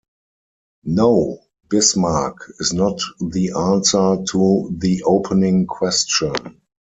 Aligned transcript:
No, 0.85 1.41
Bismarck 1.69 2.51
is 2.59 2.73
not 2.73 2.99
the 3.19 3.51
answer 3.51 4.23
to 4.31 4.73
the 4.75 5.03
opening 5.03 5.67
question. 5.67 6.59